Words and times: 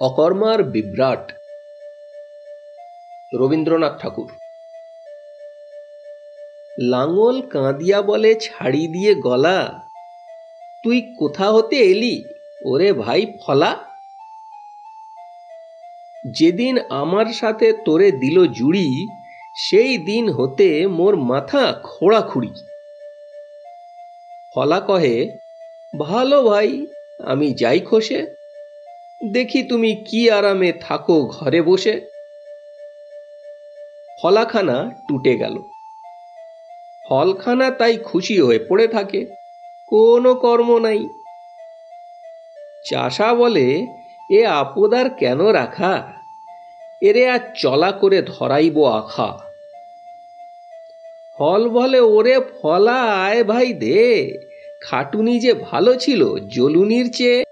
অকর্মার 0.00 0.62
বিভ্রাট। 0.62 1.32
রবীন্দ্রনাথ 3.34 4.02
ঠাকুর। 4.02 4.32
লাঙল 6.80 7.40
কাঁদিয়া 7.40 8.02
বলে 8.02 8.34
ছাড়ি 8.34 8.86
দিয়ে 8.86 9.14
গলা, 9.14 9.80
তুই 10.84 11.14
কোথা 11.18 11.50
হতে 11.50 11.76
এলি? 11.76 12.24
ওরে 12.64 12.92
ভাই 12.92 13.26
ফলা। 13.46 13.76
যেদিন 16.30 16.78
আমার 16.90 17.26
সাথে 17.26 17.72
তোরে 17.84 18.10
দিল 18.12 18.46
জুড়ি, 18.52 19.06
সেই 19.56 19.98
দিন 19.98 20.30
হতে 20.30 20.86
মোর 20.86 21.16
মাথা 21.16 21.80
খোড়াখুড়ি। 21.82 22.52
ফলা 24.54 24.80
কহে, 24.80 25.36
ভালো 25.98 26.42
ভাই, 26.42 26.86
আমি 27.18 27.54
যাই 27.54 27.80
খসে। 27.80 28.45
দেখি 29.24 29.62
তুমি 29.62 29.94
কি 29.94 30.30
আরামে 30.30 30.72
থাকো 30.72 31.26
ঘরে 31.26 31.62
বসে। 31.62 32.00
ফলাখানা 34.22 34.90
টুটে 35.08 35.36
গেল। 35.36 35.58
ফলখানা 37.08 37.70
তাই 37.70 37.96
খুশি 37.96 38.40
হয়ে 38.40 38.58
পড়ে 38.58 38.88
থাকে, 38.88 39.26
কোনো 39.88 40.34
কর্ম 40.34 40.78
নাই। 40.78 41.08
চাষা 42.84 43.34
বলে, 43.34 43.86
এ 44.30 44.46
আপদার 44.46 45.10
কেন 45.10 45.40
রাখা? 45.46 46.12
এরে 47.00 47.30
আর 47.30 47.38
চলা 47.54 47.92
করে 47.92 48.22
ধরাইব 48.22 48.84
আখা। 48.84 49.38
ফল 51.38 51.68
বলে, 51.68 52.00
ওরে 52.00 52.40
ফলা 52.62 53.02
আয় 53.02 53.44
ভাই 53.44 53.72
দে, 53.72 54.32
খাটুনি 54.82 55.40
যে 55.40 55.54
ভালো 55.54 55.94
ছিল, 55.94 56.34
জলুনির 56.48 57.12
চেয়ে 57.12 57.45